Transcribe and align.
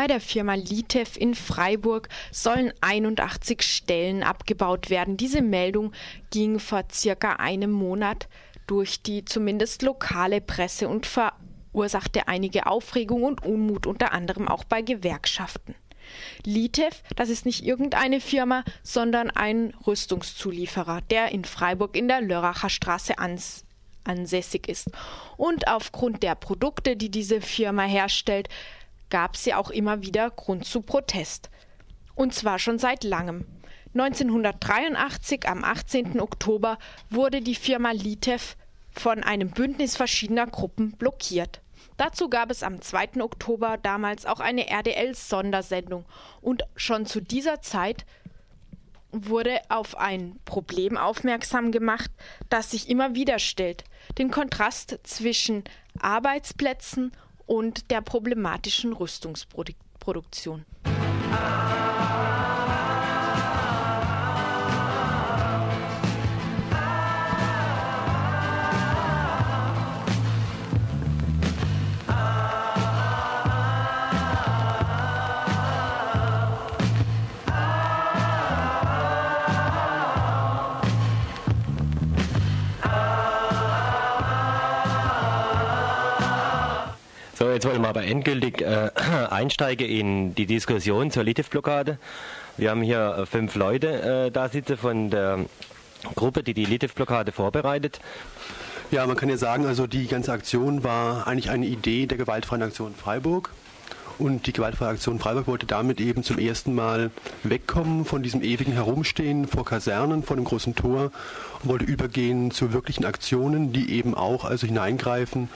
Bei 0.00 0.06
der 0.06 0.22
Firma 0.22 0.54
Litev 0.54 1.18
in 1.18 1.34
Freiburg 1.34 2.08
sollen 2.32 2.72
81 2.80 3.60
Stellen 3.60 4.22
abgebaut 4.22 4.88
werden. 4.88 5.18
Diese 5.18 5.42
Meldung 5.42 5.92
ging 6.30 6.58
vor 6.58 6.84
circa 6.90 7.34
einem 7.34 7.70
Monat 7.70 8.26
durch 8.66 9.02
die 9.02 9.26
zumindest 9.26 9.82
lokale 9.82 10.40
Presse 10.40 10.88
und 10.88 11.04
verursachte 11.04 12.28
einige 12.28 12.66
Aufregung 12.66 13.24
und 13.24 13.44
Unmut, 13.44 13.86
unter 13.86 14.12
anderem 14.12 14.48
auch 14.48 14.64
bei 14.64 14.80
Gewerkschaften. 14.80 15.74
Litev, 16.46 17.02
das 17.14 17.28
ist 17.28 17.44
nicht 17.44 17.62
irgendeine 17.62 18.22
Firma, 18.22 18.64
sondern 18.82 19.28
ein 19.28 19.74
Rüstungszulieferer, 19.86 21.02
der 21.10 21.30
in 21.30 21.44
Freiburg 21.44 21.94
in 21.94 22.08
der 22.08 22.22
Lörracher 22.22 22.70
Straße 22.70 23.18
ans 23.18 23.66
ansässig 24.04 24.66
ist. 24.66 24.90
Und 25.36 25.68
aufgrund 25.68 26.22
der 26.22 26.34
Produkte, 26.34 26.96
die 26.96 27.10
diese 27.10 27.42
Firma 27.42 27.82
herstellt, 27.82 28.48
gab 29.10 29.36
sie 29.36 29.54
auch 29.54 29.70
immer 29.70 30.02
wieder 30.02 30.30
Grund 30.30 30.64
zu 30.64 30.82
Protest. 30.82 31.50
Und 32.14 32.34
zwar 32.34 32.58
schon 32.58 32.78
seit 32.78 33.04
langem. 33.04 33.46
1983, 33.94 35.48
am 35.48 35.64
18. 35.64 36.20
Oktober, 36.20 36.78
wurde 37.08 37.40
die 37.40 37.56
Firma 37.56 37.90
Litev 37.90 38.56
von 38.92 39.22
einem 39.22 39.50
Bündnis 39.50 39.96
verschiedener 39.96 40.46
Gruppen 40.46 40.92
blockiert. 40.92 41.60
Dazu 41.96 42.28
gab 42.28 42.50
es 42.50 42.62
am 42.62 42.80
2. 42.80 43.20
Oktober 43.20 43.76
damals 43.76 44.26
auch 44.26 44.40
eine 44.40 44.68
RDL-Sondersendung 44.68 46.04
und 46.40 46.62
schon 46.76 47.04
zu 47.04 47.20
dieser 47.20 47.60
Zeit 47.60 48.06
wurde 49.12 49.60
auf 49.68 49.98
ein 49.98 50.38
Problem 50.44 50.96
aufmerksam 50.96 51.72
gemacht, 51.72 52.10
das 52.48 52.70
sich 52.70 52.88
immer 52.88 53.14
wieder 53.14 53.38
stellt, 53.38 53.84
den 54.18 54.30
Kontrast 54.30 54.98
zwischen 55.02 55.64
Arbeitsplätzen 56.00 57.12
und 57.50 57.90
der 57.90 58.00
problematischen 58.00 58.92
Rüstungsproduktion. 58.92 60.64
So, 87.42 87.48
jetzt 87.48 87.64
wollen 87.64 87.80
wir 87.80 87.88
aber 87.88 88.04
endgültig 88.04 88.60
äh, 88.60 88.90
einsteigen 89.30 89.88
in 89.88 90.34
die 90.34 90.44
Diskussion 90.44 91.10
zur 91.10 91.24
Litiv-Blockade. 91.24 91.96
Wir 92.58 92.68
haben 92.68 92.82
hier 92.82 93.16
äh, 93.16 93.24
fünf 93.24 93.54
Leute 93.54 94.26
äh, 94.26 94.30
da 94.30 94.50
sitzen 94.50 94.76
von 94.76 95.08
der 95.08 95.46
Gruppe, 96.16 96.42
die 96.42 96.52
die 96.52 96.66
Litiv-Blockade 96.66 97.32
vorbereitet. 97.32 97.98
Ja, 98.90 99.06
man 99.06 99.16
kann 99.16 99.30
ja 99.30 99.38
sagen, 99.38 99.64
also 99.64 99.86
die 99.86 100.06
ganze 100.06 100.32
Aktion 100.32 100.84
war 100.84 101.26
eigentlich 101.26 101.48
eine 101.48 101.64
Idee 101.64 102.04
der 102.04 102.18
gewaltfreien 102.18 102.62
Aktion 102.62 102.94
Freiburg. 102.94 103.48
Und 104.20 104.46
die 104.46 104.52
gewaltfreie 104.52 104.90
Aktion 104.90 105.18
Freiburg 105.18 105.46
wollte 105.46 105.64
damit 105.64 105.98
eben 105.98 106.22
zum 106.22 106.38
ersten 106.38 106.74
Mal 106.74 107.10
wegkommen 107.42 108.04
von 108.04 108.22
diesem 108.22 108.42
ewigen 108.42 108.74
Herumstehen 108.74 109.48
vor 109.48 109.64
Kasernen, 109.64 110.22
vor 110.24 110.36
dem 110.36 110.44
großen 110.44 110.74
Tor 110.74 111.10
und 111.62 111.70
wollte 111.70 111.86
übergehen 111.86 112.50
zu 112.50 112.74
wirklichen 112.74 113.06
Aktionen, 113.06 113.72
die 113.72 113.90
eben 113.92 114.14
auch 114.14 114.44
also 114.44 114.66
hineingreifen 114.66 115.48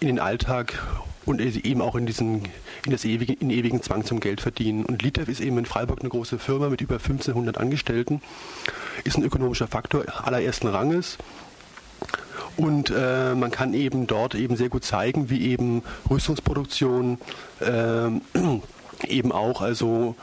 in 0.00 0.08
den 0.08 0.18
Alltag 0.18 0.78
und 1.24 1.40
eben 1.40 1.80
auch 1.80 1.94
in 1.94 2.04
diesen 2.04 2.42
in 2.84 2.92
das 2.92 3.06
ewige, 3.06 3.32
in 3.32 3.48
ewigen 3.48 3.82
Zwang 3.82 4.04
zum 4.04 4.20
Geld 4.20 4.42
verdienen. 4.42 4.84
Und 4.84 5.02
Litev 5.02 5.30
ist 5.30 5.40
eben 5.40 5.56
in 5.56 5.64
Freiburg 5.64 6.00
eine 6.00 6.10
große 6.10 6.38
Firma 6.38 6.68
mit 6.68 6.82
über 6.82 6.96
1500 6.96 7.56
Angestellten, 7.56 8.20
ist 9.02 9.16
ein 9.16 9.24
ökonomischer 9.24 9.66
Faktor 9.66 10.04
allerersten 10.26 10.68
Ranges. 10.68 11.16
Und 12.56 12.92
äh, 12.94 13.34
man 13.34 13.50
kann 13.50 13.74
eben 13.74 14.06
dort 14.06 14.34
eben 14.34 14.56
sehr 14.56 14.68
gut 14.68 14.84
zeigen, 14.84 15.30
wie 15.30 15.50
eben 15.50 15.82
Rüstungsproduktion 16.08 17.18
äh, 17.60 18.08
eben 19.08 19.32
auch 19.32 19.60
also 19.62 20.14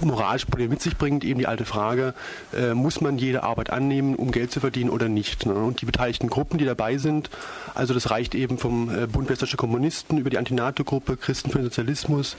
moralische 0.00 0.46
Probleme 0.46 0.70
mit 0.70 0.82
sich 0.82 0.96
bringt, 0.96 1.24
eben 1.24 1.38
die 1.38 1.46
alte 1.46 1.64
Frage, 1.64 2.14
äh, 2.56 2.74
muss 2.74 3.00
man 3.00 3.18
jede 3.18 3.42
Arbeit 3.42 3.70
annehmen, 3.70 4.14
um 4.14 4.30
Geld 4.30 4.50
zu 4.50 4.60
verdienen 4.60 4.90
oder 4.90 5.08
nicht? 5.08 5.46
Ne? 5.46 5.54
Und 5.54 5.80
die 5.80 5.86
beteiligten 5.86 6.28
Gruppen, 6.28 6.58
die 6.58 6.64
dabei 6.64 6.98
sind, 6.98 7.30
also 7.74 7.94
das 7.94 8.10
reicht 8.10 8.34
eben 8.34 8.58
vom 8.58 8.90
äh, 8.94 9.06
Bund 9.06 9.28
Westdeutscher 9.28 9.56
Kommunisten 9.56 10.18
über 10.18 10.30
die 10.30 10.38
Antinato-Gruppe, 10.38 11.16
Christen 11.16 11.50
für 11.50 11.58
den 11.58 11.64
Sozialismus, 11.64 12.36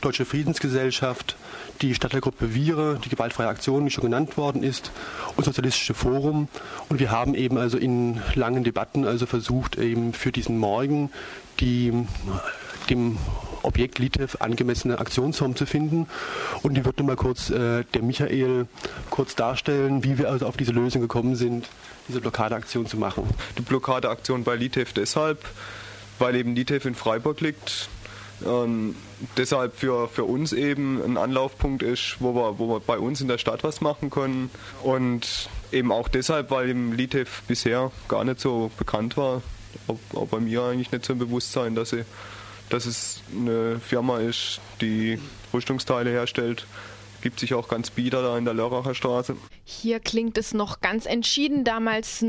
Deutsche 0.00 0.24
Friedensgesellschaft, 0.24 1.36
die 1.82 1.94
Stadtteilgruppe 1.94 2.54
Viere, 2.54 2.98
die 3.04 3.08
gewaltfreie 3.08 3.48
Aktion, 3.48 3.86
wie 3.86 3.90
schon 3.90 4.04
genannt 4.04 4.36
worden 4.36 4.62
ist, 4.62 4.90
und 5.36 5.44
Sozialistische 5.44 5.94
Forum. 5.94 6.48
Und 6.88 7.00
wir 7.00 7.10
haben 7.10 7.34
eben 7.34 7.58
also 7.58 7.78
in 7.78 8.20
langen 8.34 8.64
Debatten 8.64 9.06
also 9.06 9.26
versucht, 9.26 9.76
eben 9.76 10.12
für 10.12 10.32
diesen 10.32 10.58
Morgen 10.58 11.10
die 11.60 11.92
dem 12.90 13.18
Objekt 13.62 13.98
Litev 13.98 14.36
angemessene 14.40 14.98
Aktionsform 14.98 15.56
zu 15.56 15.66
finden. 15.66 16.06
Und 16.62 16.74
die 16.74 16.84
wird 16.84 16.98
nun 16.98 17.06
mal 17.06 17.16
kurz 17.16 17.50
äh, 17.50 17.84
der 17.94 18.02
Michael 18.02 18.66
kurz 19.10 19.34
darstellen, 19.34 20.04
wie 20.04 20.18
wir 20.18 20.30
also 20.30 20.46
auf 20.46 20.56
diese 20.56 20.72
Lösung 20.72 21.00
gekommen 21.00 21.34
sind, 21.36 21.68
diese 22.08 22.20
Blockadeaktion 22.20 22.86
zu 22.86 22.96
machen. 22.96 23.24
Die 23.58 23.62
Blockadeaktion 23.62 24.44
bei 24.44 24.56
Litev 24.56 24.92
deshalb, 24.92 25.44
weil 26.18 26.36
eben 26.36 26.54
Litev 26.54 26.86
in 26.86 26.94
Freiburg 26.94 27.40
liegt. 27.40 27.88
Ähm, 28.44 28.96
deshalb 29.36 29.76
für, 29.76 30.08
für 30.08 30.24
uns 30.24 30.52
eben 30.52 31.02
ein 31.02 31.16
Anlaufpunkt 31.16 31.82
ist, 31.82 32.16
wo 32.18 32.34
wir, 32.34 32.58
wo 32.58 32.68
wir 32.68 32.80
bei 32.80 32.98
uns 32.98 33.20
in 33.20 33.28
der 33.28 33.38
Stadt 33.38 33.64
was 33.64 33.80
machen 33.80 34.10
können. 34.10 34.50
Und 34.82 35.48
eben 35.72 35.92
auch 35.92 36.08
deshalb, 36.08 36.50
weil 36.50 36.68
im 36.68 36.92
Litev 36.92 37.42
bisher 37.46 37.90
gar 38.08 38.24
nicht 38.24 38.40
so 38.40 38.70
bekannt 38.76 39.16
war, 39.16 39.42
auch, 39.88 39.98
auch 40.14 40.28
bei 40.28 40.40
mir 40.40 40.62
eigentlich 40.62 40.92
nicht 40.92 41.04
so 41.04 41.14
ein 41.14 41.18
Bewusstsein, 41.18 41.74
dass 41.74 41.90
sie 41.90 42.04
dass 42.68 42.86
es 42.86 43.22
eine 43.32 43.78
Firma 43.78 44.18
ist, 44.18 44.60
die 44.80 45.18
Rüstungsteile 45.52 46.10
herstellt 46.10 46.66
gibt 47.24 47.40
sich 47.40 47.54
auch 47.54 47.68
ganz 47.68 47.88
bieder 47.88 48.20
da 48.22 48.36
in 48.36 48.44
der 48.44 48.52
Lörracher 48.52 48.94
Straße. 48.94 49.34
Hier 49.64 49.98
klingt 49.98 50.36
es 50.36 50.52
noch 50.52 50.82
ganz 50.82 51.06
entschieden. 51.06 51.64
Damals 51.64 52.20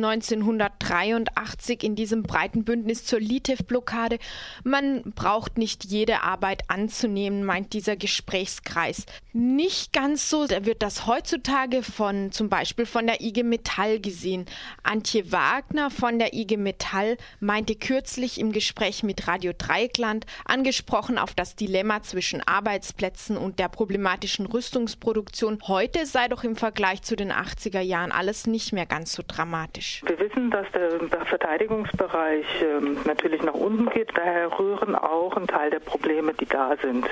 1983 0.92 1.84
in 1.84 1.96
diesem 1.96 2.24
breiten 2.24 2.64
Bündnis 2.64 3.06
zur 3.06 3.20
Litev-Blockade. 3.20 4.20
Man 4.64 5.02
braucht 5.16 5.58
nicht 5.58 5.86
jede 5.86 6.22
Arbeit 6.22 6.70
anzunehmen, 6.70 7.44
meint 7.44 7.74
dieser 7.74 7.96
Gesprächskreis. 7.96 9.06
Nicht 9.34 9.94
ganz 9.94 10.30
so 10.30 10.48
wird 10.50 10.84
das 10.84 11.08
heutzutage 11.08 11.84
von 11.84 12.32
zum 12.32 12.50
Beispiel 12.50 12.86
von 12.86 13.08
der 13.08 13.22
IG 13.22 13.44
Metall 13.44 14.00
gesehen. 14.00 14.46
Antje 14.84 15.32
Wagner 15.32 15.90
von 15.90 16.20
der 16.20 16.34
IG 16.34 16.58
Metall 16.58 17.18
meinte 17.40 17.76
kürzlich 17.76 18.40
im 18.40 18.52
Gespräch 18.52 19.04
mit 19.04 19.28
Radio 19.28 19.54
Dreieckland, 19.58 20.26
angesprochen 20.46 21.18
auf 21.18 21.34
das 21.34 21.56
Dilemma 21.56 22.04
zwischen 22.04 22.42
Arbeitsplätzen 22.46 23.38
und 23.38 23.60
der 23.60 23.70
problematischen 23.70 24.46
Rüstung 24.46 24.76
Rüstungsproduktion 24.76 25.60
heute 25.68 26.06
sei 26.06 26.28
doch 26.28 26.44
im 26.44 26.56
Vergleich 26.56 27.02
zu 27.02 27.16
den 27.16 27.32
80er 27.32 27.80
Jahren 27.80 28.12
alles 28.12 28.48
nicht 28.48 28.74
mehr 28.74 28.86
ganz 28.86 29.14
so 29.14 29.24
dramatisch. 29.26 30.02
Wir 30.06 30.20
wissen, 30.20 30.52
dass 30.52 30.66
der 30.76 31.26
Verteidigungsbereich 31.26 32.46
ähm, 32.62 32.98
natürlich 33.06 33.42
nach 33.42 33.54
unten 33.54 33.90
geht. 33.90 34.10
Daher 34.16 34.58
rühren 34.60 34.96
auch 34.96 35.36
ein 35.38 35.48
Teil 35.48 35.70
der 35.70 35.80
Probleme, 35.80 36.34
die 36.34 36.46
da 36.46 36.76
sind. 36.82 37.06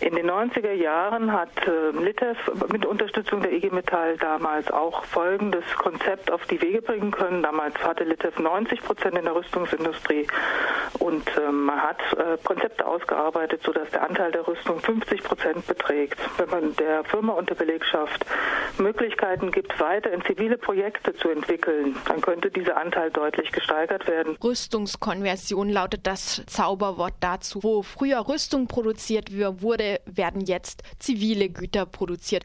In 0.00 0.14
den 0.14 0.30
90er 0.30 0.72
Jahren 0.72 1.32
hat 1.32 1.48
äh, 1.66 1.90
Litev 1.90 2.36
mit 2.70 2.84
Unterstützung 2.84 3.40
der 3.40 3.52
IG 3.52 3.70
Metall 3.70 4.18
damals 4.18 4.70
auch 4.70 5.04
folgendes 5.04 5.64
Konzept 5.78 6.30
auf 6.30 6.44
die 6.46 6.60
Wege 6.60 6.82
bringen 6.82 7.10
können. 7.10 7.42
Damals 7.42 7.74
hatte 7.82 8.04
Litev 8.04 8.38
90 8.38 8.82
Prozent 8.82 9.16
in 9.16 9.24
der 9.24 9.34
Rüstungsindustrie 9.34 10.26
und 10.98 11.26
äh, 11.36 11.50
man 11.50 11.80
hat 11.82 11.98
äh, 12.12 12.36
Konzepte 12.44 12.86
ausgearbeitet, 12.86 13.62
sodass 13.64 13.90
der 13.90 14.02
Anteil 14.02 14.32
der 14.32 14.46
Rüstung 14.46 14.80
50 14.80 15.22
Prozent 15.22 15.66
beträgt. 15.66 16.18
Wenn 16.36 16.50
man 16.50 16.76
der 16.76 17.04
Firma 17.04 17.32
und 17.32 17.48
der 17.48 17.54
Belegschaft 17.54 18.26
Möglichkeiten 18.78 19.50
gibt, 19.50 19.80
weiter 19.80 20.12
in 20.12 20.22
zivile 20.22 20.58
Projekte 20.58 21.14
zu 21.14 21.30
entwickeln, 21.30 21.96
dann 22.06 22.20
könnte 22.20 22.50
dieser 22.50 22.76
Anteil 22.76 23.10
deutlich 23.10 23.50
gesteigert 23.52 24.06
werden. 24.06 24.36
Rüstungskonversion 24.42 25.70
lautet 25.70 26.06
das 26.06 26.42
Zauberwort 26.46 27.14
dazu. 27.20 27.62
Wo 27.62 27.82
früher 27.82 28.28
Rüstung 28.28 28.66
produziert 28.66 29.30
wurde, 29.32 29.95
werden 30.04 30.42
jetzt 30.42 30.82
zivile 30.98 31.48
Güter 31.48 31.86
produziert. 31.86 32.26